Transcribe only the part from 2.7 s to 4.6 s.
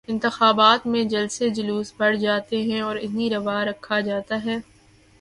ہیں اور انہیں روا رکھا جاتا ہے۔